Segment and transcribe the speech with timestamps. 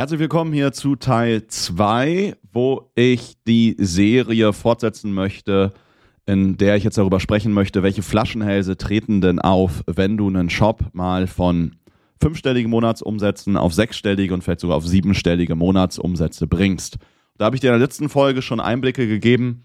[0.00, 5.74] Herzlich willkommen hier zu Teil 2, wo ich die Serie fortsetzen möchte,
[6.24, 10.48] in der ich jetzt darüber sprechen möchte, welche Flaschenhälse treten denn auf, wenn du einen
[10.48, 11.76] Shop mal von
[12.18, 16.96] fünfstelligen Monatsumsätzen auf sechsstellige und vielleicht sogar auf siebenstellige Monatsumsätze bringst.
[17.36, 19.64] Da habe ich dir in der letzten Folge schon Einblicke gegeben,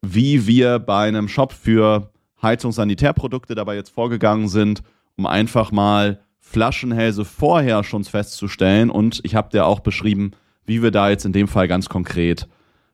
[0.00, 2.10] wie wir bei einem Shop für
[2.40, 4.82] Heizungssanitärprodukte dabei jetzt vorgegangen sind,
[5.18, 8.90] um einfach mal Flaschenhälse vorher schon festzustellen.
[8.90, 10.32] Und ich habe dir auch beschrieben,
[10.64, 12.48] wie wir da jetzt in dem Fall ganz konkret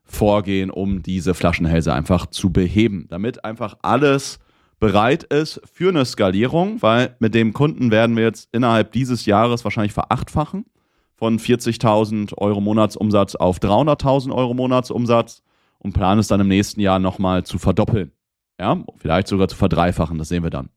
[0.04, 4.38] vorgehen, um diese Flaschenhälse einfach zu beheben, damit einfach alles
[4.80, 9.64] bereit ist für eine Skalierung, weil mit dem Kunden werden wir jetzt innerhalb dieses Jahres
[9.64, 10.66] wahrscheinlich verachtfachen
[11.14, 15.42] von 40.000 Euro Monatsumsatz auf 300.000 Euro Monatsumsatz
[15.78, 18.12] und planen es dann im nächsten Jahr nochmal zu verdoppeln.
[18.60, 20.70] Ja, vielleicht sogar zu verdreifachen, das sehen wir dann.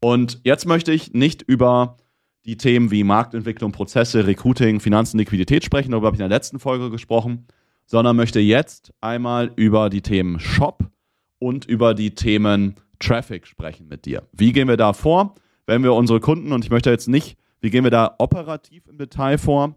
[0.00, 1.96] Und jetzt möchte ich nicht über
[2.44, 5.92] die Themen wie Marktentwicklung, Prozesse, Recruiting, Finanzen, Liquidität sprechen.
[5.92, 7.46] Darüber habe ich in der letzten Folge gesprochen,
[7.86, 10.90] sondern möchte jetzt einmal über die Themen Shop
[11.38, 14.28] und über die Themen Traffic sprechen mit dir.
[14.32, 15.34] Wie gehen wir da vor,
[15.66, 18.98] wenn wir unsere Kunden, und ich möchte jetzt nicht, wie gehen wir da operativ im
[18.98, 19.76] Detail vor,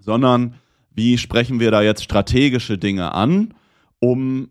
[0.00, 0.54] sondern
[0.90, 3.54] wie sprechen wir da jetzt strategische Dinge an,
[4.00, 4.50] um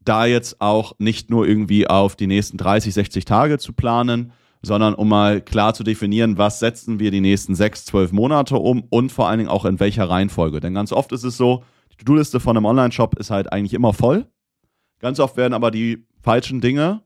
[0.00, 4.94] da jetzt auch nicht nur irgendwie auf die nächsten 30, 60 Tage zu planen, sondern
[4.94, 9.12] um mal klar zu definieren, was setzen wir die nächsten sechs, zwölf Monate um und
[9.12, 10.60] vor allen Dingen auch in welcher Reihenfolge.
[10.60, 13.92] Denn ganz oft ist es so, die To-Do-Liste von einem Online-Shop ist halt eigentlich immer
[13.92, 14.26] voll.
[15.00, 17.02] Ganz oft werden aber die falschen Dinge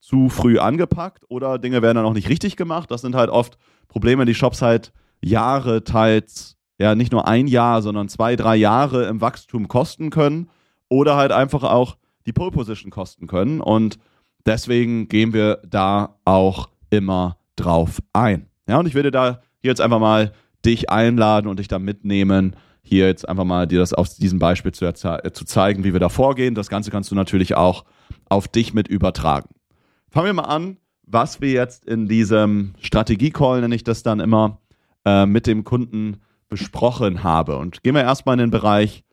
[0.00, 2.90] zu früh angepackt oder Dinge werden dann auch nicht richtig gemacht.
[2.90, 3.58] Das sind halt oft
[3.88, 9.06] Probleme, die Shops halt Jahre, teils, ja, nicht nur ein Jahr, sondern zwei, drei Jahre
[9.06, 10.50] im Wachstum kosten können
[10.88, 13.60] oder halt einfach auch die Pole Position kosten können.
[13.60, 13.98] Und
[14.46, 18.46] deswegen gehen wir da auch immer drauf ein.
[18.68, 20.32] Ja, und ich würde da jetzt einfach mal
[20.64, 24.72] dich einladen und dich da mitnehmen, hier jetzt einfach mal dir das aus diesem Beispiel
[24.72, 26.54] zu, zu zeigen, wie wir da vorgehen.
[26.54, 27.84] Das Ganze kannst du natürlich auch
[28.28, 29.48] auf dich mit übertragen.
[30.10, 34.60] Fangen wir mal an, was wir jetzt in diesem Strategie-Call, nenne ich das dann immer,
[35.04, 37.56] äh, mit dem Kunden besprochen habe.
[37.56, 39.04] Und gehen wir erstmal in den Bereich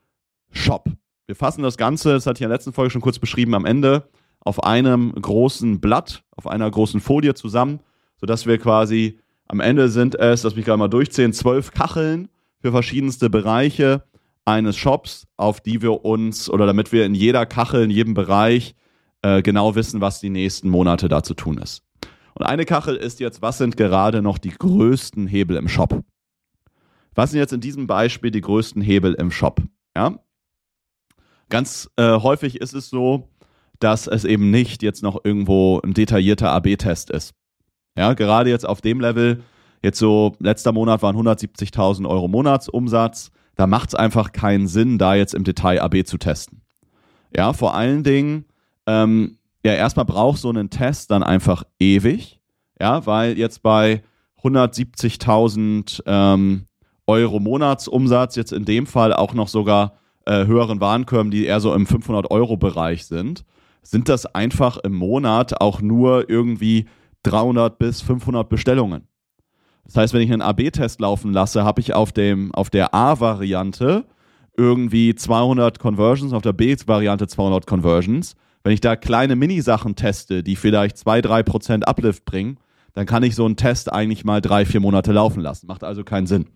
[0.51, 0.89] Shop.
[1.27, 3.65] Wir fassen das Ganze, das hatte ich in der letzten Folge schon kurz beschrieben, am
[3.65, 4.09] Ende
[4.41, 7.79] auf einem großen Blatt, auf einer großen Folie zusammen,
[8.17, 12.29] sodass wir quasi am Ende sind es, lass mich gerade mal durchzählen, zwölf Kacheln
[12.61, 14.03] für verschiedenste Bereiche
[14.45, 18.75] eines Shops, auf die wir uns oder damit wir in jeder Kachel, in jedem Bereich
[19.21, 21.83] äh, genau wissen, was die nächsten Monate da zu tun ist.
[22.35, 26.03] Und eine Kachel ist jetzt, was sind gerade noch die größten Hebel im Shop?
[27.15, 29.61] Was sind jetzt in diesem Beispiel die größten Hebel im Shop?
[29.95, 30.19] Ja?
[31.49, 33.27] Ganz äh, häufig ist es so,
[33.79, 37.33] dass es eben nicht jetzt noch irgendwo ein detaillierter AB-Test ist.
[37.97, 39.43] Ja, gerade jetzt auf dem Level,
[39.81, 45.15] jetzt so letzter Monat waren 170.000 Euro Monatsumsatz, da macht es einfach keinen Sinn, da
[45.15, 46.61] jetzt im Detail AB zu testen.
[47.35, 48.45] Ja, vor allen Dingen,
[48.85, 52.39] ähm, ja, erstmal braucht so einen Test dann einfach ewig,
[52.79, 54.01] ja, weil jetzt bei
[54.41, 56.65] 170.000 ähm,
[57.05, 61.73] Euro Monatsumsatz jetzt in dem Fall auch noch sogar äh, höheren Warenkörben, die eher so
[61.73, 63.43] im 500 Euro Bereich sind,
[63.81, 66.85] sind das einfach im Monat auch nur irgendwie
[67.23, 69.07] 300 bis 500 Bestellungen.
[69.85, 74.05] Das heißt, wenn ich einen AB-Test laufen lasse, habe ich auf, dem, auf der A-Variante
[74.55, 78.35] irgendwie 200 Conversions, auf der B-Variante 200 Conversions.
[78.63, 82.59] Wenn ich da kleine Minisachen teste, die vielleicht 2-3% Uplift bringen,
[82.93, 85.67] dann kann ich so einen Test eigentlich mal drei, vier Monate laufen lassen.
[85.67, 86.47] Macht also keinen Sinn.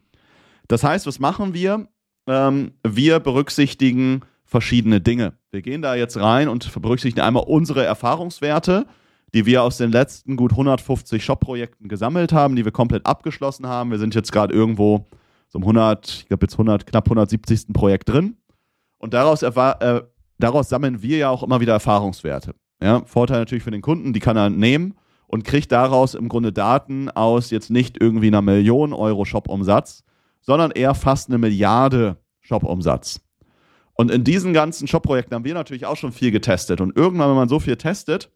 [0.68, 1.88] Das heißt, was machen wir?
[2.28, 5.34] Ähm, wir berücksichtigen verschiedene Dinge.
[5.54, 8.88] Wir gehen da jetzt rein und berücksichtigen einmal unsere Erfahrungswerte,
[9.36, 13.92] die wir aus den letzten gut 150 Shop-Projekten gesammelt haben, die wir komplett abgeschlossen haben.
[13.92, 15.06] Wir sind jetzt gerade irgendwo
[15.50, 17.72] so im 100, ich glaube jetzt 100, knapp 170.
[17.72, 18.38] Projekt drin.
[18.98, 20.02] Und daraus, äh,
[20.40, 22.56] daraus sammeln wir ja auch immer wieder Erfahrungswerte.
[22.82, 24.96] Ja, Vorteil natürlich für den Kunden, die kann er nehmen
[25.28, 30.04] und kriegt daraus im Grunde Daten aus jetzt nicht irgendwie einer Million Euro Shop-Umsatz,
[30.42, 33.22] sondern eher fast eine Milliarde Shop-Umsatz.
[33.96, 36.82] Und in diesen ganzen Shop-Projekten haben wir natürlich auch schon viel getestet.
[36.82, 38.30] Und irgendwann, wenn man so viel testet,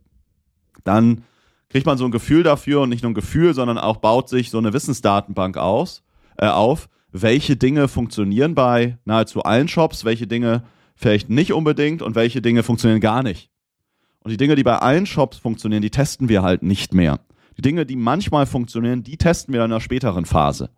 [0.83, 1.23] dann
[1.69, 4.49] kriegt man so ein Gefühl dafür und nicht nur ein Gefühl, sondern auch baut sich
[4.49, 6.03] so eine Wissensdatenbank aus,
[6.37, 10.63] äh, auf, welche Dinge funktionieren bei nahezu allen Shops, welche Dinge
[10.95, 13.49] vielleicht nicht unbedingt und welche Dinge funktionieren gar nicht.
[14.23, 17.19] Und die Dinge, die bei allen Shops funktionieren, die testen wir halt nicht mehr.
[17.57, 20.69] Die Dinge, die manchmal funktionieren, die testen wir in einer späteren Phase.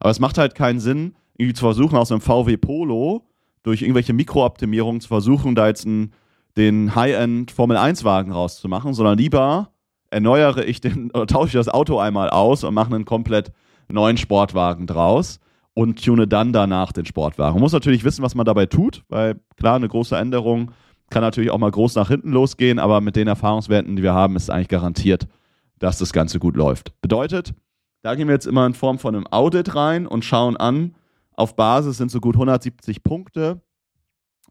[0.00, 3.24] Aber es macht halt keinen Sinn, irgendwie zu versuchen, aus einem VW Polo
[3.66, 6.12] durch irgendwelche Mikrooptimierungen zu versuchen, da jetzt einen,
[6.56, 9.72] den High-End Formel 1-Wagen rauszumachen, sondern lieber
[10.08, 13.50] erneuere ich den, oder tausche ich das Auto einmal aus und mache einen komplett
[13.88, 15.40] neuen Sportwagen draus.
[15.74, 17.54] und tune dann danach den Sportwagen.
[17.54, 20.70] Man muss natürlich wissen, was man dabei tut, weil klar, eine große Änderung
[21.10, 24.36] kann natürlich auch mal groß nach hinten losgehen, aber mit den Erfahrungswerten, die wir haben,
[24.36, 25.26] ist eigentlich garantiert,
[25.78, 26.98] dass das Ganze gut läuft.
[27.02, 27.52] Bedeutet,
[28.02, 30.94] da gehen wir jetzt immer in Form von einem Audit rein und schauen an,
[31.36, 33.60] auf Basis sind so gut 170 Punkte.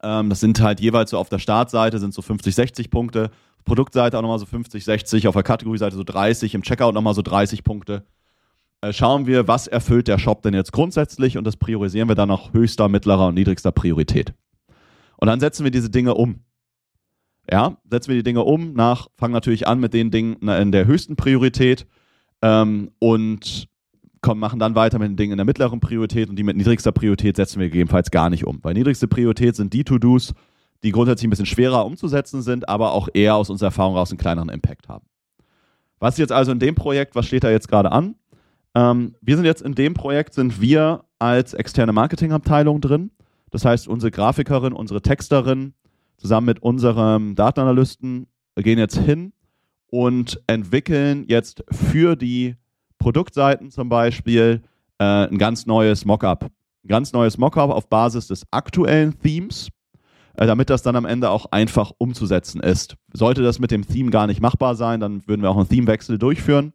[0.01, 3.31] Ähm, das sind halt jeweils so auf der Startseite sind so 50, 60 Punkte.
[3.65, 7.23] Produktseite auch nochmal so 50, 60, auf der Kategorieseite so 30, im Checkout nochmal so
[7.23, 8.05] 30 Punkte.
[8.81, 12.29] Äh, schauen wir, was erfüllt der Shop denn jetzt grundsätzlich und das priorisieren wir dann
[12.29, 14.33] nach höchster, mittlerer und niedrigster Priorität.
[15.17, 16.41] Und dann setzen wir diese Dinge um.
[17.49, 20.85] Ja, setzen wir die Dinge um nach, fangen natürlich an mit den Dingen in der
[20.85, 21.87] höchsten Priorität
[22.41, 23.67] ähm, und
[24.25, 26.91] kommen, machen dann weiter mit den Dingen in der mittleren Priorität und die mit niedrigster
[26.91, 28.59] Priorität setzen wir gegebenenfalls gar nicht um.
[28.63, 30.33] Weil niedrigste Priorität sind die To-Dos,
[30.83, 34.17] die grundsätzlich ein bisschen schwerer umzusetzen sind, aber auch eher aus unserer Erfahrung heraus einen
[34.17, 35.05] kleineren Impact haben.
[35.99, 38.15] Was jetzt also in dem Projekt, was steht da jetzt gerade an?
[38.73, 43.11] Ähm, wir sind jetzt in dem Projekt, sind wir als externe Marketingabteilung drin.
[43.51, 45.73] Das heißt, unsere Grafikerin, unsere Texterin
[46.17, 49.33] zusammen mit unserem Datenanalysten gehen jetzt hin
[49.87, 52.55] und entwickeln jetzt für die
[53.05, 54.63] Produktseiten zum Beispiel
[54.97, 56.45] äh, ein ganz neues Mockup.
[56.45, 59.69] Ein ganz neues Mockup auf Basis des aktuellen Themes,
[60.37, 62.95] äh, damit das dann am Ende auch einfach umzusetzen ist.
[63.13, 66.17] Sollte das mit dem Theme gar nicht machbar sein, dann würden wir auch einen Themewechsel
[66.17, 66.73] durchführen.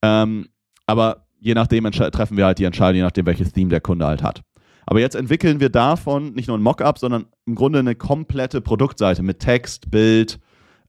[0.00, 0.48] Ähm,
[0.86, 4.22] aber je nachdem treffen wir halt die Entscheidung, je nachdem, welches Theme der Kunde halt
[4.22, 4.40] hat.
[4.86, 9.22] Aber jetzt entwickeln wir davon nicht nur ein Mockup, sondern im Grunde eine komplette Produktseite
[9.22, 10.40] mit Text, Bild,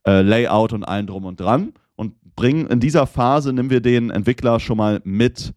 [0.06, 4.08] äh, Layout und allem drum und dran und bringen in dieser Phase, nehmen wir den
[4.08, 5.52] Entwickler schon mal mit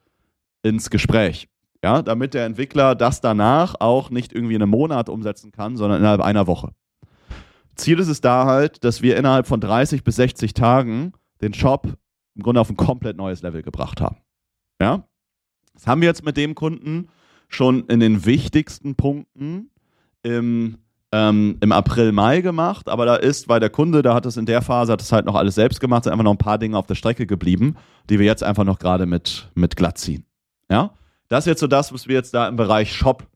[0.62, 1.48] ins Gespräch.
[1.82, 6.00] Ja, damit der Entwickler das danach auch nicht irgendwie in einem Monat umsetzen kann, sondern
[6.00, 6.74] innerhalb einer Woche.
[7.76, 11.88] Ziel ist es da halt, dass wir innerhalb von 30 bis 60 Tagen den Shop
[12.36, 14.18] im Grunde auf ein komplett neues Level gebracht haben.
[14.82, 15.08] Ja?
[15.74, 17.08] Das haben wir jetzt mit dem Kunden
[17.48, 19.72] schon in den wichtigsten Punkten
[20.24, 20.78] im,
[21.14, 24.48] ähm, im April, Mai gemacht, aber da ist, weil der Kunde, da hat es in
[24.48, 26.76] der Phase, hat es halt noch alles selbst gemacht, sind einfach noch ein paar Dinge
[26.76, 27.76] auf der Strecke geblieben,
[28.10, 30.26] die wir jetzt einfach noch gerade mit, mit glatt ziehen.
[30.72, 30.90] Ja?
[31.28, 33.28] Das ist jetzt so das, was wir jetzt da im Bereich Shop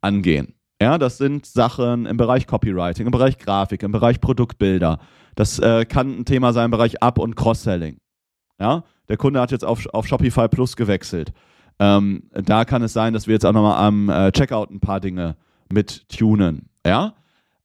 [0.00, 0.54] angehen.
[0.80, 5.00] Ja, das sind Sachen im Bereich Copywriting, im Bereich Grafik, im Bereich Produktbilder.
[5.34, 7.98] Das äh, kann ein Thema sein im Bereich Up- und Cross-Selling.
[8.60, 11.32] Ja, der Kunde hat jetzt auf, auf Shopify Plus gewechselt.
[11.80, 15.00] Ähm, da kann es sein, dass wir jetzt auch nochmal am äh, Checkout ein paar
[15.00, 15.36] Dinge
[15.72, 16.68] mit tunen.
[16.86, 17.14] Ja?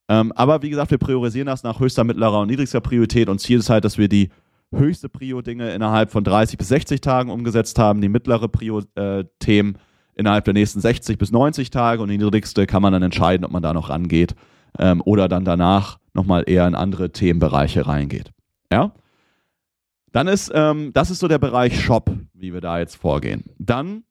[0.09, 3.59] Ähm, aber wie gesagt, wir priorisieren das nach höchster, mittlerer und niedrigster Priorität und Ziel
[3.59, 4.29] ist halt, dass wir die
[4.73, 9.77] höchste Prio-Dinge innerhalb von 30 bis 60 Tagen umgesetzt haben, die mittlere Prio-Themen
[10.15, 13.51] innerhalb der nächsten 60 bis 90 Tage und die niedrigste kann man dann entscheiden, ob
[13.51, 14.35] man da noch rangeht
[14.79, 18.31] ähm, oder dann danach nochmal eher in andere Themenbereiche reingeht.
[18.71, 18.91] Ja?
[20.12, 23.44] Dann ist, ähm, das ist so der Bereich Shop, wie wir da jetzt vorgehen.
[23.57, 24.03] Dann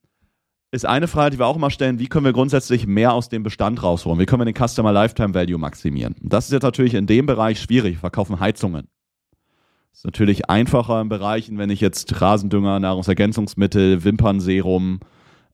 [0.73, 3.43] ist eine Frage, die wir auch immer stellen, wie können wir grundsätzlich mehr aus dem
[3.43, 4.21] Bestand rausholen?
[4.21, 6.15] Wie können wir den Customer Lifetime Value maximieren?
[6.21, 7.97] das ist jetzt natürlich in dem Bereich schwierig.
[7.97, 8.87] Wir verkaufen Heizungen.
[9.91, 15.01] Das ist natürlich einfacher in Bereichen, wenn ich jetzt Rasendünger, Nahrungsergänzungsmittel, Wimpernserum,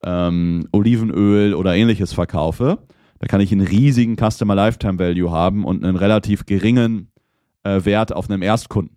[0.05, 2.79] ähm, Olivenöl oder ähnliches verkaufe.
[3.19, 7.11] Da kann ich einen riesigen Customer Lifetime Value haben und einen relativ geringen
[7.65, 8.97] äh, Wert auf einem Erstkunden.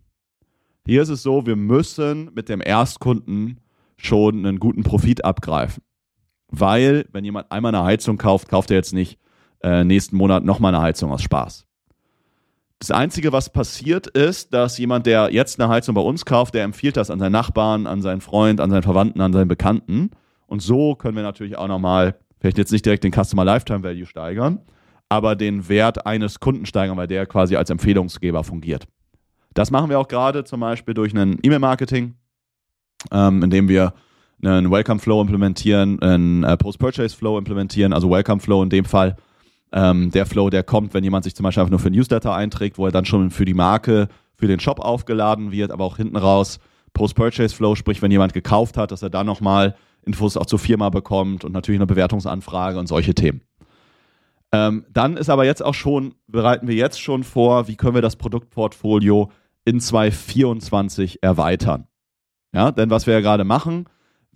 [0.85, 3.61] Hier ist es so, wir müssen mit dem Erstkunden
[3.95, 5.83] schon einen guten Profit abgreifen.
[6.51, 9.19] Weil, wenn jemand einmal eine Heizung kauft, kauft er jetzt nicht
[9.61, 11.65] äh, nächsten Monat nochmal eine Heizung aus Spaß.
[12.79, 16.63] Das Einzige, was passiert, ist, dass jemand, der jetzt eine Heizung bei uns kauft, der
[16.63, 20.11] empfiehlt das an seinen Nachbarn, an seinen Freund, an seinen Verwandten, an seinen Bekannten.
[20.47, 24.05] Und so können wir natürlich auch nochmal, vielleicht jetzt nicht direkt den Customer Lifetime Value
[24.05, 24.59] steigern,
[25.09, 28.87] aber den Wert eines Kunden steigern, weil der quasi als Empfehlungsgeber fungiert.
[29.53, 32.15] Das machen wir auch gerade zum Beispiel durch ein E-Mail-Marketing,
[33.11, 33.93] ähm, indem wir
[34.43, 39.15] einen Welcome Flow implementieren, einen äh, Post-Purchase Flow implementieren, also Welcome Flow in dem Fall.
[39.71, 42.77] Ähm, der Flow, der kommt, wenn jemand sich zum Beispiel einfach nur für Newsletter einträgt,
[42.77, 46.15] wo er dann schon für die Marke, für den Shop aufgeladen wird, aber auch hinten
[46.15, 46.59] raus
[46.93, 50.89] Post-Purchase Flow, sprich, wenn jemand gekauft hat, dass er dann nochmal Infos auch zur Firma
[50.89, 53.41] bekommt und natürlich eine Bewertungsanfrage und solche Themen.
[54.51, 58.01] Ähm, dann ist aber jetzt auch schon, bereiten wir jetzt schon vor, wie können wir
[58.01, 59.31] das Produktportfolio
[59.65, 61.87] in 2024 erweitern.
[62.51, 63.85] Ja, denn was wir ja gerade machen,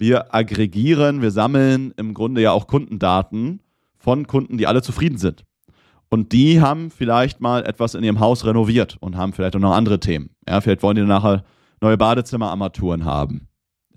[0.04, 3.62] wir aggregieren, wir sammeln im Grunde ja auch Kundendaten
[3.98, 5.46] von Kunden, die alle zufrieden sind.
[6.10, 9.74] Und die haben vielleicht mal etwas in ihrem Haus renoviert und haben vielleicht auch noch
[9.74, 10.32] andere Themen.
[10.48, 11.46] Ja, vielleicht wollen die nachher
[11.80, 13.48] neue Badezimmerarmaturen haben.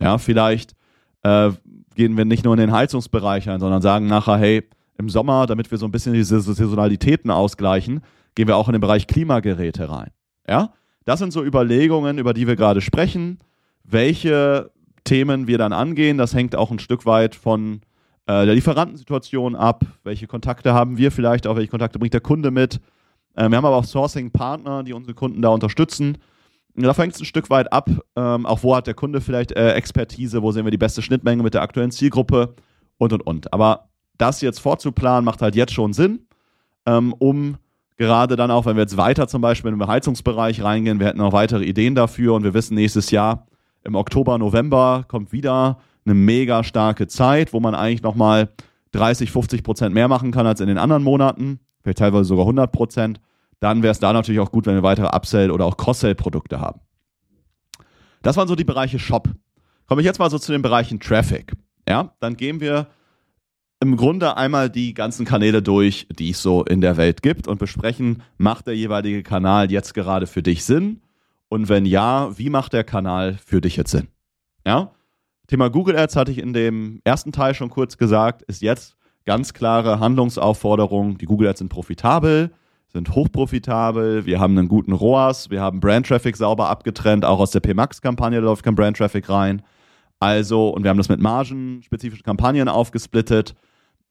[0.01, 0.77] Ja, vielleicht
[1.25, 1.51] äh,
[1.97, 4.63] gehen wir nicht nur in den Heizungsbereich ein, sondern sagen nachher, hey,
[4.99, 8.01] im Sommer, damit wir so ein bisschen diese Saisonalitäten ausgleichen,
[8.37, 10.13] gehen wir auch in den Bereich Klimageräte rein.
[10.49, 10.73] Ja,
[11.05, 13.41] das sind so Überlegungen, über die wir gerade sprechen.
[13.83, 14.71] Welche
[15.07, 17.81] Themen wir dann angehen, das hängt auch ein Stück weit von
[18.27, 22.51] äh, der Lieferantensituation ab, welche Kontakte haben wir vielleicht, auch welche Kontakte bringt der Kunde
[22.51, 22.81] mit.
[23.35, 26.19] Äh, wir haben aber auch Sourcing-Partner, die unsere Kunden da unterstützen.
[26.75, 29.73] Da fängt es ein Stück weit ab, ähm, auch wo hat der Kunde vielleicht äh,
[29.73, 32.55] Expertise, wo sehen wir die beste Schnittmenge mit der aktuellen Zielgruppe
[32.99, 33.53] und und und.
[33.53, 36.27] Aber das jetzt vorzuplanen macht halt jetzt schon Sinn,
[36.85, 37.57] ähm, um
[37.97, 41.33] gerade dann auch, wenn wir jetzt weiter zum Beispiel den Heizungsbereich reingehen, wir hätten auch
[41.33, 43.47] weitere Ideen dafür und wir wissen, nächstes Jahr
[43.87, 48.51] im Oktober, November kommt wieder eine mega starke Zeit, wo man eigentlich nochmal
[48.93, 52.71] 30, 50 Prozent mehr machen kann als in den anderen Monaten, vielleicht teilweise sogar 100
[52.71, 53.21] Prozent.
[53.61, 56.81] Dann wäre es da natürlich auch gut, wenn wir weitere Upsell- oder auch Cross-Sell-Produkte haben.
[58.23, 59.29] Das waren so die Bereiche Shop.
[59.87, 61.53] Komme ich jetzt mal so zu den Bereichen Traffic.
[61.89, 62.89] Ja, dann gehen wir
[63.81, 67.59] im Grunde einmal die ganzen Kanäle durch, die es so in der Welt gibt und
[67.59, 71.03] besprechen, macht der jeweilige Kanal jetzt gerade für dich Sinn?
[71.49, 74.09] Und wenn ja, wie macht der Kanal für dich jetzt Sinn?
[74.67, 74.93] Ja?
[75.47, 79.53] Thema Google Ads hatte ich in dem ersten Teil schon kurz gesagt, ist jetzt ganz
[79.55, 81.19] klare Handlungsaufforderung.
[81.19, 82.51] Die Google Ads sind profitabel,
[82.89, 87.51] sind hochprofitabel, wir haben einen guten ROAS, wir haben Brand Traffic sauber abgetrennt, auch aus
[87.51, 89.63] der PMAX-Kampagne läuft kein Brand Traffic rein.
[90.19, 93.55] Also, und wir haben das mit Margen, spezifischen Kampagnen aufgesplittet.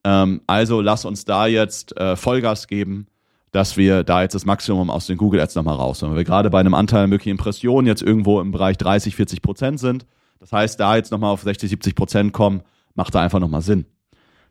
[0.04, 3.08] Ähm, also lass uns da jetzt äh, Vollgas geben,
[3.52, 6.02] dass wir da jetzt das Maximum aus den Google Ads nochmal raus.
[6.02, 9.80] Wenn wir gerade bei einem Anteil möglicher Impressionen jetzt irgendwo im Bereich 30, 40 Prozent
[9.80, 10.06] sind,
[10.38, 12.62] das heißt, da jetzt nochmal auf 60, 70 Prozent kommen,
[12.94, 13.86] macht da einfach nochmal Sinn.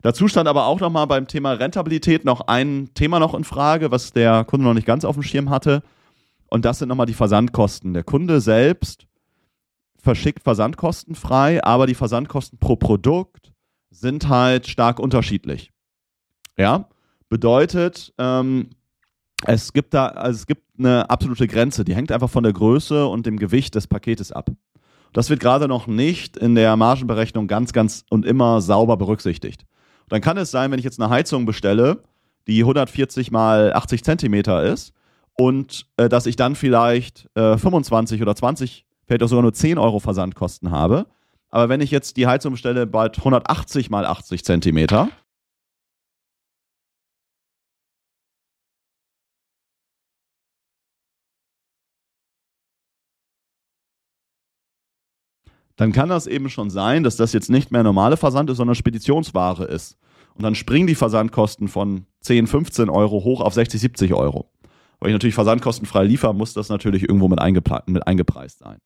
[0.02, 4.14] Dazu stand aber auch nochmal beim Thema Rentabilität noch ein Thema noch in Frage, was
[4.14, 5.82] der Kunde noch nicht ganz auf dem Schirm hatte.
[6.48, 7.94] Und das sind nochmal die Versandkosten.
[7.94, 9.08] Der Kunde selbst
[9.98, 13.52] verschickt versandkostenfrei, aber die Versandkosten pro Produkt
[13.90, 15.72] sind halt stark unterschiedlich.
[16.58, 16.88] Ja,
[17.28, 18.70] bedeutet, ähm,
[19.44, 23.06] es gibt da, also es gibt eine absolute Grenze, die hängt einfach von der Größe
[23.08, 24.50] und dem Gewicht des Paketes ab.
[25.14, 29.66] Das wird gerade noch nicht in der Margenberechnung ganz, ganz und immer sauber berücksichtigt.
[30.10, 32.04] Dann kann es sein, wenn ich jetzt eine Heizung bestelle,
[32.48, 34.94] die 140 mal 80 Zentimeter ist
[35.38, 39.78] und äh, dass ich dann vielleicht äh, 25 oder 20, vielleicht auch sogar nur 10
[39.78, 41.08] Euro Versandkosten habe.
[41.50, 45.10] Aber wenn ich jetzt die Heizung bestelle bei 180 mal 80 Zentimeter,
[55.76, 58.76] dann kann das eben schon sein, dass das jetzt nicht mehr normale Versand ist, sondern
[58.76, 59.98] Speditionsware ist.
[60.36, 64.50] Und dann springen die Versandkosten von 10, 15 Euro hoch auf 60, 70 Euro.
[65.00, 67.40] Weil ich natürlich versandkostenfrei liefern muss, das natürlich irgendwo mit,
[67.88, 68.78] mit eingepreist sein.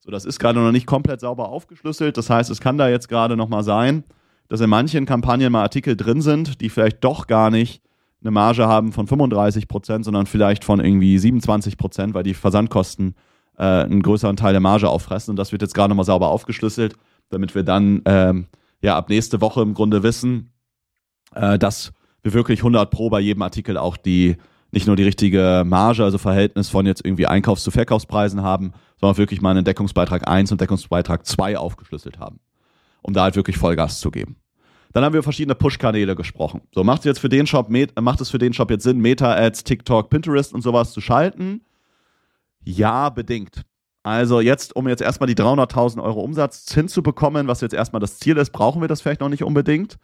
[0.00, 2.16] So, das ist gerade noch nicht komplett sauber aufgeschlüsselt.
[2.16, 4.04] Das heißt, es kann da jetzt gerade noch mal sein,
[4.48, 7.82] dass in manchen Kampagnen mal Artikel drin sind, die vielleicht doch gar nicht
[8.20, 13.14] eine Marge haben von 35 Prozent, sondern vielleicht von irgendwie 27 Prozent, weil die Versandkosten
[13.58, 15.32] äh, einen größeren Teil der Marge auffressen.
[15.32, 16.94] Und das wird jetzt gerade nochmal sauber aufgeschlüsselt,
[17.30, 18.46] damit wir dann ähm,
[18.80, 20.52] ja ab nächste Woche im Grunde wissen,
[21.34, 21.92] äh, dass
[22.22, 24.36] wir wirklich 100 pro bei jedem Artikel auch die
[24.72, 29.18] nicht nur die richtige Marge, also Verhältnis von jetzt irgendwie Einkaufs- zu Verkaufspreisen haben, sondern
[29.18, 32.40] wirklich mal einen Deckungsbeitrag 1 und Deckungsbeitrag 2 aufgeschlüsselt haben,
[33.02, 34.36] um da halt wirklich Vollgas zu geben.
[34.92, 36.62] Dann haben wir verschiedene Push-Kanäle gesprochen.
[36.74, 37.68] So, macht es jetzt für den Shop,
[38.00, 41.62] macht es für den Shop jetzt Sinn, Meta-Ads, TikTok, Pinterest und sowas zu schalten?
[42.64, 43.62] Ja, bedingt.
[44.02, 48.36] Also jetzt, um jetzt erstmal die 300.000 Euro Umsatz hinzubekommen, was jetzt erstmal das Ziel
[48.36, 49.98] ist, brauchen wir das vielleicht noch nicht unbedingt.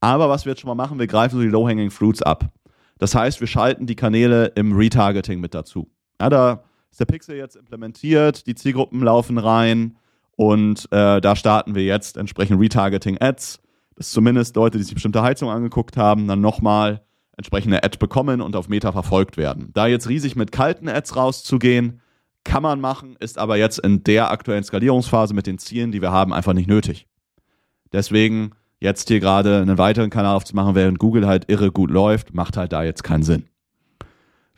[0.00, 2.52] Aber was wir jetzt schon mal machen, wir greifen so die Low-Hanging Fruits ab.
[2.98, 5.90] Das heißt, wir schalten die Kanäle im Retargeting mit dazu.
[6.20, 9.96] Ja, da ist der Pixel jetzt implementiert, die Zielgruppen laufen rein
[10.36, 13.60] und äh, da starten wir jetzt entsprechend Retargeting-Ads,
[13.96, 17.02] dass zumindest Leute, die sich bestimmte Heizung angeguckt haben, dann nochmal
[17.40, 19.70] entsprechende Ad bekommen und auf Meta verfolgt werden.
[19.72, 22.02] Da jetzt riesig mit kalten Ads rauszugehen,
[22.44, 26.12] kann man machen, ist aber jetzt in der aktuellen Skalierungsphase mit den Zielen, die wir
[26.12, 27.06] haben, einfach nicht nötig.
[27.92, 32.58] Deswegen jetzt hier gerade einen weiteren Kanal aufzumachen, während Google halt irre gut läuft, macht
[32.58, 33.46] halt da jetzt keinen Sinn.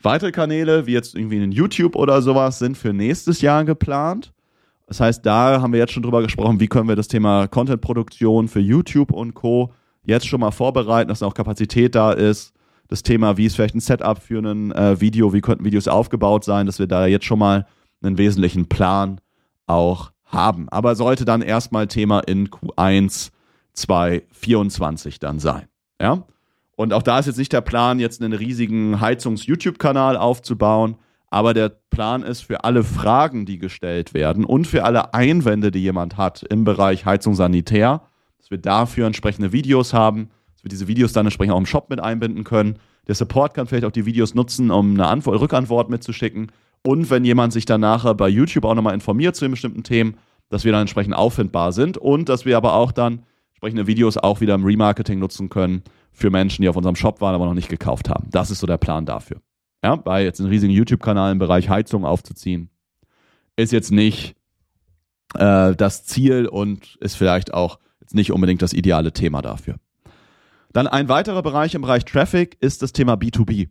[0.01, 4.33] Weitere Kanäle, wie jetzt irgendwie in YouTube oder sowas, sind für nächstes Jahr geplant.
[4.87, 8.49] Das heißt, da haben wir jetzt schon drüber gesprochen, wie können wir das Thema Content-Produktion
[8.49, 9.73] für YouTube und Co.
[10.03, 12.52] jetzt schon mal vorbereiten, dass auch Kapazität da ist.
[12.87, 16.43] Das Thema, wie ist vielleicht ein Setup für ein äh, Video, wie könnten Videos aufgebaut
[16.43, 17.65] sein, dass wir da jetzt schon mal
[18.01, 19.21] einen wesentlichen Plan
[19.65, 20.67] auch haben.
[20.69, 23.31] Aber sollte dann erstmal Thema in Q1
[23.73, 25.67] 2024 dann sein.
[26.01, 26.23] Ja?
[26.75, 30.97] Und auch da ist jetzt nicht der Plan, jetzt einen riesigen Heizungs-YouTube-Kanal aufzubauen,
[31.29, 35.81] aber der Plan ist für alle Fragen, die gestellt werden und für alle Einwände, die
[35.81, 38.01] jemand hat im Bereich Heizung sanitär,
[38.37, 40.29] dass wir dafür entsprechende Videos haben,
[40.63, 42.79] dass wir diese Videos dann entsprechend auch im Shop mit einbinden können.
[43.07, 46.51] Der Support kann vielleicht auch die Videos nutzen, um eine Antwort, Rückantwort mitzuschicken.
[46.85, 50.15] Und wenn jemand sich dann nachher bei YouTube auch nochmal informiert zu den bestimmten Themen,
[50.49, 54.41] dass wir dann entsprechend auffindbar sind und dass wir aber auch dann entsprechende Videos auch
[54.41, 57.69] wieder im Remarketing nutzen können für Menschen, die auf unserem Shop waren, aber noch nicht
[57.69, 58.29] gekauft haben.
[58.31, 59.41] Das ist so der Plan dafür.
[59.83, 62.69] Ja, bei jetzt einen riesigen YouTube-Kanal im Bereich Heizung aufzuziehen,
[63.57, 64.35] ist jetzt nicht
[65.35, 69.75] äh, das Ziel und ist vielleicht auch jetzt nicht unbedingt das ideale Thema dafür.
[70.73, 73.69] Dann ein weiterer Bereich im Bereich Traffic ist das Thema B2B.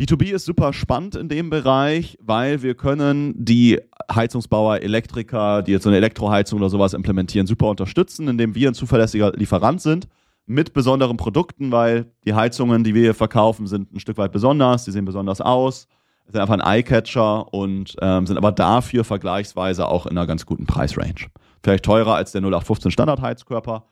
[0.00, 3.78] B2B ist super spannend in dem Bereich, weil wir können die
[4.12, 8.74] Heizungsbauer, Elektriker, die jetzt so eine Elektroheizung oder sowas implementieren, super unterstützen, indem wir ein
[8.74, 10.08] zuverlässiger Lieferant sind
[10.46, 14.84] mit besonderen Produkten, weil die Heizungen, die wir hier verkaufen, sind ein Stück weit besonders,
[14.84, 15.86] die sehen besonders aus,
[16.26, 20.66] sind einfach ein Eyecatcher und ähm, sind aber dafür vergleichsweise auch in einer ganz guten
[20.66, 21.28] Preisrange.
[21.62, 23.84] Vielleicht teurer als der 0815 Standardheizkörper,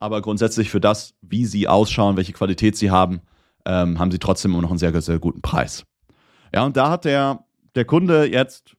[0.00, 3.20] aber grundsätzlich für das, wie sie ausschauen, welche Qualität sie haben,
[3.64, 5.84] ähm, haben sie trotzdem immer noch einen sehr, sehr guten Preis.
[6.54, 8.76] Ja, und da hat der, der Kunde jetzt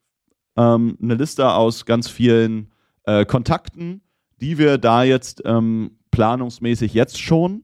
[0.58, 2.72] ähm, eine Liste aus ganz vielen
[3.04, 4.02] äh, Kontakten,
[4.42, 7.64] die wir da jetzt ähm, planungsmäßig jetzt schon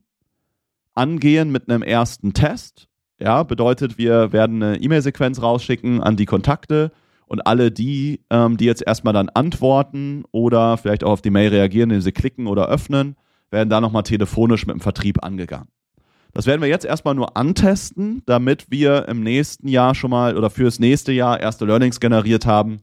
[0.94, 2.88] angehen mit einem ersten Test.
[3.18, 6.92] Ja, bedeutet, wir werden eine E-Mail-Sequenz rausschicken an die Kontakte
[7.26, 11.48] und alle die, ähm, die jetzt erstmal dann antworten oder vielleicht auch auf die Mail
[11.48, 13.16] reagieren, indem sie klicken oder öffnen,
[13.50, 15.68] werden da nochmal telefonisch mit dem Vertrieb angegangen.
[16.32, 20.50] Das werden wir jetzt erstmal nur antesten, damit wir im nächsten Jahr schon mal oder
[20.50, 22.80] fürs nächste Jahr erste Learnings generiert haben.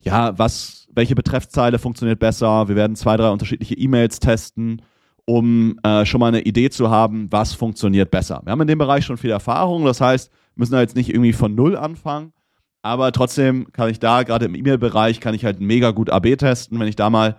[0.00, 2.68] Ja, was, welche Betreffzeile funktioniert besser?
[2.68, 4.80] Wir werden zwei, drei unterschiedliche E-Mails testen,
[5.26, 8.40] um äh, schon mal eine Idee zu haben, was funktioniert besser.
[8.44, 11.34] Wir haben in dem Bereich schon viel Erfahrung, das heißt, müssen da jetzt nicht irgendwie
[11.34, 12.32] von Null anfangen,
[12.80, 16.78] aber trotzdem kann ich da, gerade im E-Mail-Bereich, kann ich halt mega gut AB testen,
[16.78, 17.36] wenn ich da mal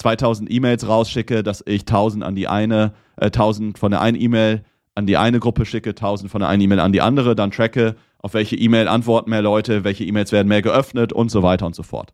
[0.00, 4.64] 2000 E-Mails rausschicke, dass ich 1000 an die eine, äh, 1000 von der einen E-Mail
[4.94, 7.96] an die eine Gruppe schicke, 1000 von der einen E-Mail an die andere, dann tracke,
[8.18, 11.74] auf welche E-Mail antworten mehr Leute, welche E-Mails werden mehr geöffnet und so weiter und
[11.74, 12.12] so fort.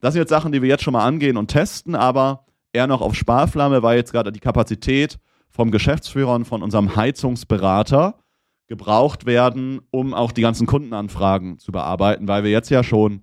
[0.00, 3.00] Das sind jetzt Sachen, die wir jetzt schon mal angehen und testen, aber eher noch
[3.00, 5.18] auf Sparflamme, weil jetzt gerade die Kapazität
[5.50, 8.18] vom Geschäftsführer und von unserem Heizungsberater
[8.68, 13.22] gebraucht werden, um auch die ganzen Kundenanfragen zu bearbeiten, weil wir jetzt ja schon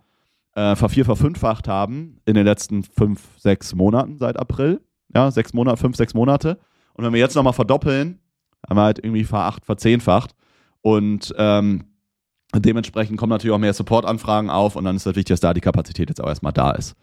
[0.56, 4.82] äh, vervier, verfünffacht haben in den letzten fünf, sechs Monaten seit April.
[5.14, 6.58] Ja, sechs Monate, fünf, sechs Monate.
[6.94, 8.20] Und wenn wir jetzt nochmal verdoppeln,
[8.68, 10.32] haben wir halt irgendwie veracht, verzehnfacht.
[10.82, 11.86] Und ähm,
[12.56, 15.62] dementsprechend kommen natürlich auch mehr Supportanfragen auf und dann ist es wichtig, dass da die
[15.62, 16.96] Kapazität jetzt auch erstmal da ist.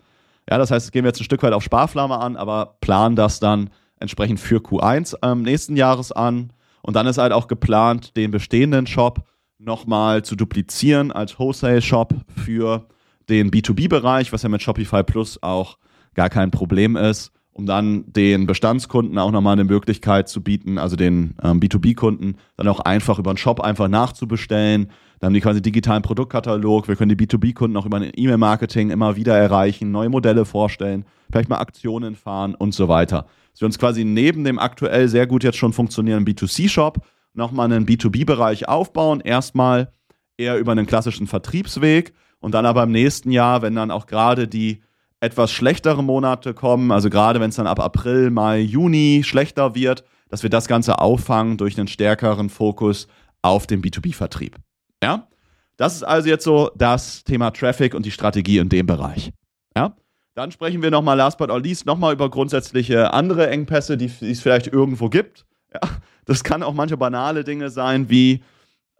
[0.51, 3.39] Ja, das heißt, gehen wir jetzt ein Stück weit auf Sparflamme an, aber planen das
[3.39, 6.53] dann entsprechend für Q1 ähm, nächsten Jahres an.
[6.83, 9.25] Und dann ist halt auch geplant, den bestehenden Shop
[9.59, 12.89] nochmal zu duplizieren als Wholesale-Shop für
[13.33, 15.79] den B2B-Bereich, was ja mit Shopify Plus auch
[16.15, 20.97] gar kein Problem ist um dann den Bestandskunden auch nochmal eine Möglichkeit zu bieten, also
[20.97, 24.91] den ähm, B2B-Kunden, dann auch einfach über den Shop einfach nachzubestellen.
[25.21, 26.89] Dann haben die quasi digitalen Produktkatalog.
[26.89, 31.51] Wir können die B2B-Kunden auch über ein E-Mail-Marketing immer wieder erreichen, neue Modelle vorstellen, vielleicht
[31.51, 33.27] mal Aktionen fahren und so weiter.
[33.53, 37.87] Dass wir uns quasi neben dem aktuell sehr gut jetzt schon funktionierenden B2C-Shop nochmal einen
[37.87, 39.21] B2B-Bereich aufbauen.
[39.21, 39.93] Erstmal
[40.39, 44.49] eher über einen klassischen Vertriebsweg und dann aber im nächsten Jahr, wenn dann auch gerade
[44.49, 44.83] die
[45.21, 50.05] etwas schlechtere Monate kommen, also gerade wenn es dann ab April, Mai, Juni schlechter wird,
[50.29, 53.07] dass wir das Ganze auffangen durch einen stärkeren Fokus
[53.43, 54.57] auf den B2B-Vertrieb.
[55.03, 55.29] Ja?
[55.77, 59.31] Das ist also jetzt so das Thema Traffic und die Strategie in dem Bereich.
[59.77, 59.95] Ja?
[60.35, 64.41] Dann sprechen wir nochmal, last but not least, nochmal über grundsätzliche andere Engpässe, die, es
[64.41, 65.47] vielleicht irgendwo gibt.
[65.73, 65.81] Ja?
[66.25, 68.43] Das kann auch manche banale Dinge sein, wie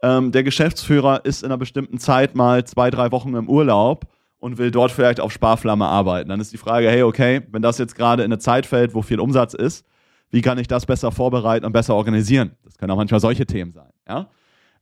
[0.03, 4.05] ähm, der Geschäftsführer ist in einer bestimmten Zeit mal zwei, drei Wochen im Urlaub
[4.37, 6.29] und will dort vielleicht auf Sparflamme arbeiten.
[6.29, 9.01] Dann ist die Frage, hey, okay, wenn das jetzt gerade in eine Zeit fällt, wo
[9.01, 9.85] viel Umsatz ist,
[10.29, 12.51] wie kann ich das besser vorbereiten und besser organisieren?
[12.65, 13.89] Das können auch manchmal solche Themen sein.
[14.05, 14.27] Ja?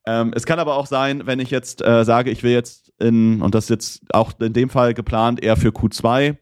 [0.07, 3.43] Ähm, es kann aber auch sein, wenn ich jetzt äh, sage, ich will jetzt in,
[3.43, 6.37] und das ist jetzt auch in dem Fall geplant, eher für Q2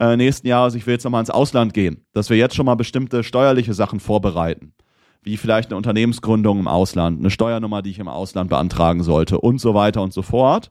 [0.00, 2.74] äh, nächsten Jahres, ich will jetzt nochmal ins Ausland gehen, dass wir jetzt schon mal
[2.74, 4.74] bestimmte steuerliche Sachen vorbereiten.
[5.22, 9.60] Wie vielleicht eine Unternehmensgründung im Ausland, eine Steuernummer, die ich im Ausland beantragen sollte und
[9.60, 10.70] so weiter und so fort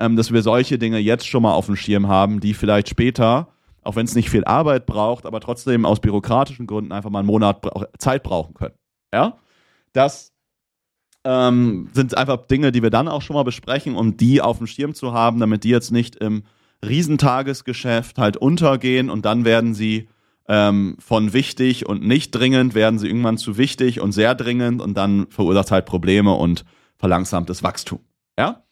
[0.00, 3.48] ähm, dass wir solche Dinge jetzt schon mal auf dem Schirm haben, die vielleicht später,
[3.82, 7.28] auch wenn es nicht viel Arbeit braucht, aber trotzdem aus bürokratischen Gründen einfach mal einen
[7.28, 8.74] Monat bra Zeit brauchen können.
[9.12, 9.38] Ja,
[9.92, 10.32] das
[11.24, 14.66] ähm, sind einfach Dinge, die wir dann auch schon mal besprechen, um die auf dem
[14.66, 16.42] Schirm zu haben, damit die jetzt nicht im
[16.84, 20.08] Riesentagesgeschäft halt untergehen und dann werden sie
[20.48, 24.94] ähm, von wichtig und nicht dringend, werden sie irgendwann zu wichtig und sehr dringend und
[24.94, 26.64] dann verursacht halt Probleme und
[26.96, 28.00] verlangsamtes Wachstum.
[28.38, 28.64] Ja?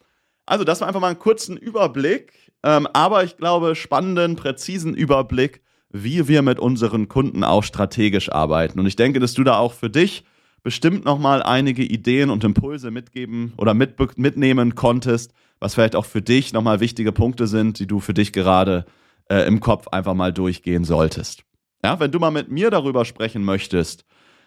[0.47, 5.63] Also, das war einfach mal einen kurzen Überblick, ähm, aber ich glaube, spannenden, präzisen Überblick,
[5.91, 8.81] wie wir mit unseren Kunden auch strategisch arbeiten.
[8.81, 10.25] Und ich denke, dass du da auch für dich
[10.63, 16.23] bestimmt nochmal einige Ideen und Impulse mitgeben oder mit, mitnehmen konntest, was vielleicht auch für
[16.23, 18.85] dich nochmal wichtige Punkte sind, die du für dich gerade
[19.29, 21.45] äh, im Kopf einfach mal durchgehen solltest.
[21.85, 24.05] Ja, wenn du mal mit mir darüber sprechen möchtest,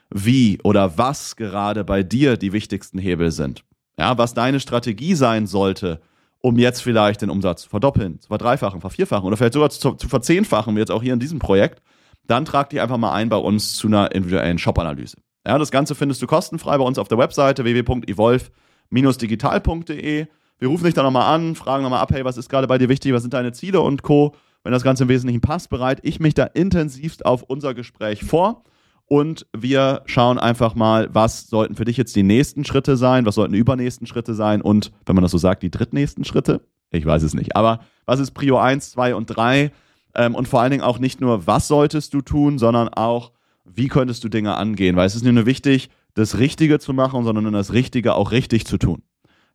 [0.10, 3.63] wie oder was gerade bei dir die wichtigsten Hebel sind.
[4.00, 6.02] Ja, was deine Strategie sein sollte,
[6.41, 10.08] um jetzt vielleicht den Umsatz zu verdoppeln, zu verdreifachen, vervierfachen oder vielleicht sogar zu, zu
[10.08, 11.82] verzehnfachen, wie jetzt auch hier in diesem Projekt,
[12.28, 15.17] dann trag dich einfach mal ein bei uns zu einer individuellen Shop-Analyse.
[15.48, 20.28] Ja, das Ganze findest du kostenfrei bei uns auf der Webseite www.evolve-digital.de.
[20.58, 22.89] Wir rufen dich dann nochmal an, fragen nochmal ab, hey, was ist gerade bei dir
[22.89, 24.36] wichtig, was sind deine Ziele und Co.
[24.65, 28.63] Wenn das Ganze im Wesentlichen passt, bereite ich mich da intensivst auf unser Gespräch vor
[29.06, 33.36] und wir schauen einfach mal, was sollten für dich jetzt die nächsten Schritte sein, was
[33.36, 36.62] sollten die übernächsten Schritte sein und, wenn man das so sagt, die drittnächsten Schritte?
[36.89, 37.56] Ich weiß es nicht.
[37.56, 39.71] Aber was ist Prio 1, 2 und 3?
[40.15, 43.34] Ähm, und vor allen Dingen auch nicht nur, was solltest du tun, sondern auch,
[43.65, 44.95] wie könntest du Dinge angehen?
[44.95, 48.65] Weil es ist nicht nur wichtig, das Richtige zu machen, sondern das Richtige auch richtig
[48.65, 49.04] zu tun.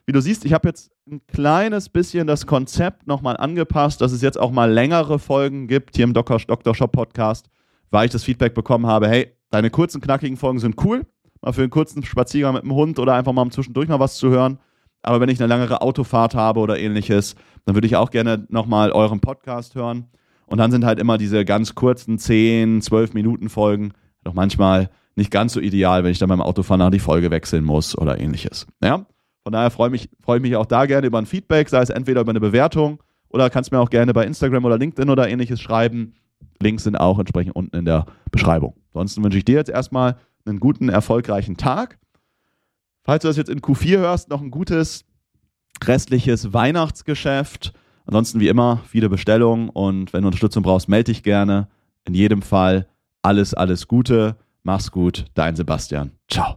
[0.05, 4.21] Wie du siehst, ich habe jetzt ein kleines bisschen das Konzept nochmal angepasst, dass es
[4.21, 6.39] jetzt auch mal längere Folgen gibt hier im Dr.
[6.39, 7.47] Shop Podcast,
[7.91, 11.07] weil ich das Feedback bekommen habe, hey, deine kurzen, knackigen Folgen sind cool,
[11.41, 14.29] mal für einen kurzen Spaziergang mit dem Hund oder einfach mal zwischendurch mal was zu
[14.29, 14.59] hören.
[15.05, 17.37] Aber wenn ich eine längere Autofahrt habe oder ähnliches,
[17.67, 20.07] dann würde ich auch gerne nochmal euren Podcast hören.
[20.47, 23.93] Und dann sind halt immer diese ganz kurzen 10, 12 Minuten Folgen
[24.25, 27.65] doch manchmal nicht ganz so ideal, wenn ich dann beim Autofahren nach die Folge wechseln
[27.65, 28.67] muss oder ähnliches.
[28.83, 29.07] Ja?
[29.43, 31.91] Von daher freue mich, freue ich mich auch da gerne über ein Feedback, sei es
[31.91, 35.61] entweder über eine Bewertung oder kannst mir auch gerne bei Instagram oder LinkedIn oder ähnliches
[35.61, 36.15] schreiben.
[36.61, 38.75] Links sind auch entsprechend unten in der Beschreibung.
[38.93, 41.99] Ansonsten wünsche ich dir jetzt erstmal einen guten, erfolgreichen Tag
[43.05, 45.05] Falls du das jetzt in Q4 hörst, noch ein gutes
[45.83, 47.75] restliches Weihnachtsgeschäft.
[48.07, 51.69] Ansonsten wie immer viele Bestellungen und wenn du Unterstützung brauchst, melde dich gerne.
[52.05, 52.87] In jedem Fall
[53.23, 54.37] alles, alles Gute.
[54.63, 56.13] Mach's gut, dein Sebastian.
[56.29, 56.57] Ciao.